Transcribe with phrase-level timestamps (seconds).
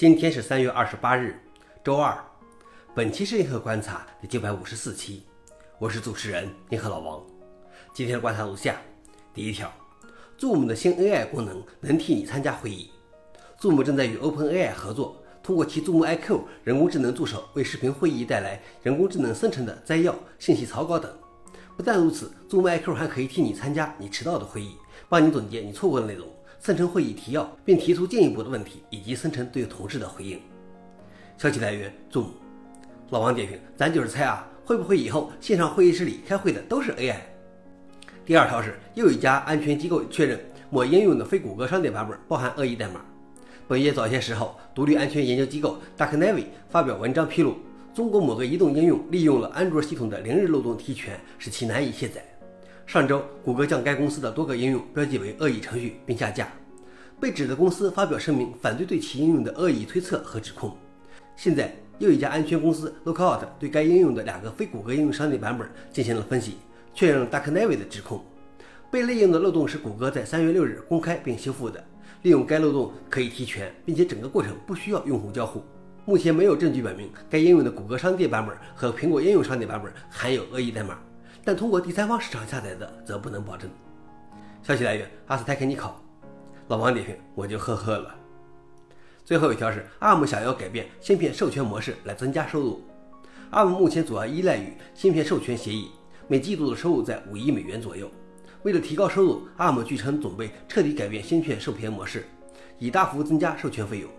[0.00, 1.38] 今天是三月二十八日，
[1.84, 2.16] 周二。
[2.94, 5.24] 本期是银河观察第九百五十四期，
[5.78, 7.22] 我是主持人银河老王。
[7.92, 8.80] 今天的观察如下：
[9.34, 9.70] 第一条
[10.38, 12.90] ，Zoom 的新 AI 功能能替你参加会议。
[13.60, 21.14] Zoom 正在与 OpenAI 合作，通过其 Zoom IQ 人工智能助手为视频会议带来人工智能生成的摘要、信息草稿等。
[21.76, 24.76] 不但如此，Zoom IQ 还可以替你参加你迟到的会议，
[25.10, 26.26] 帮你总结你错过的内容。
[26.60, 30.38] 生成会议提要，并提出进一步的问题，以及生成对同事的回应。
[31.38, 32.26] 消息来源：Zoom。
[33.08, 37.16] 老王点评：咱就是猜啊，会不会以后线上会议室里开会的都是 AI？
[38.26, 43.00] 第二条是，又一家安全机构确认某应用的非谷歌商店版本包含恶意代码。
[43.66, 47.56] 本月早些时候，独立安全研究机构 DarkNavy 发表文章披露，
[47.94, 52.22] 中国某个移动应用利用了安卓系统的零日漏洞提权，使其难以卸载。
[52.90, 56.48] 上周，谷歌将该公司的多个应用标记为恶意程序并下架。
[57.20, 60.76] 被指的公司发表声明，反对对其应用的恶意推测和指控。
[61.36, 66.56] 现在，又一家安全公司 Lookout 对该应用的两个非谷歌应用商店版本进行了分析，
[66.92, 68.24] 确认了 DarkNavy 的指控。
[68.90, 71.80] 被利用的漏洞是谷歌在三月六日公开并修复的。
[72.22, 75.62] 利用该漏洞可以提权，并且整个过程不需要用户交互。
[76.04, 80.98] 目前没有证据表明该应用的谷歌商店版本和苹果应用商店版本含有恶意代码。
[81.44, 83.70] 但通过第三方市场下载的则不能保证。
[84.62, 86.00] 消息来源：阿斯泰克尼考。
[86.68, 88.14] 老王点评：我就呵呵了。
[89.24, 92.82] 最后一条是，ARM 想要改变芯片授权模式来增加收入。
[93.52, 95.90] ARM 目前主要依赖于芯片授权协议，
[96.28, 98.10] 每季度的收入在五亿美元左右。
[98.62, 102.26] 为了提高收入，ARM 据称准备彻底改变芯片授权模式，
[102.78, 104.10] 以大幅增加授权费用。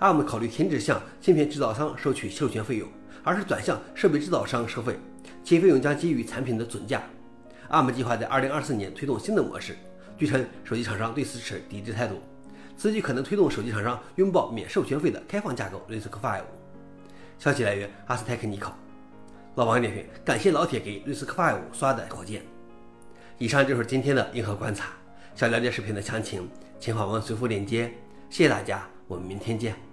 [0.00, 2.88] ARM 考虑停止向芯片制造商收取授权费用，
[3.24, 4.98] 而是转向设备制造商收费。
[5.42, 7.02] 其费用将基于产品的准价。
[7.70, 9.76] ARM 计划在2024年推动新的模式。
[10.16, 12.20] 据称，手机厂商对此持抵制态度。
[12.76, 16.42] 此举可能推动手机厂商拥抱免授权费的开放架构 RISC-V。
[17.38, 18.76] 消息来源：阿斯泰克尼考。
[19.56, 22.42] 老王点评：感谢老铁给 RISC-V 刷的火箭。
[23.38, 24.90] 以上就是今天的硬核观察。
[25.34, 26.48] 想了解视频的详情，
[26.80, 27.92] 请访问随附链接。
[28.28, 29.87] 谢谢大家，我们明天见。